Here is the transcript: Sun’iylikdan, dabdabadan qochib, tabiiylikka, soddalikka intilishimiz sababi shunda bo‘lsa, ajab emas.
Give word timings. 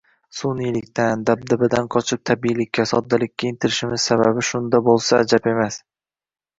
Sun’iylikdan, 0.35 1.25
dabdabadan 1.27 1.91
qochib, 1.97 2.23
tabiiylikka, 2.31 2.87
soddalikka 2.95 3.51
intilishimiz 3.53 4.11
sababi 4.13 4.49
shunda 4.53 4.85
bo‘lsa, 4.93 5.25
ajab 5.25 5.57
emas. 5.57 5.83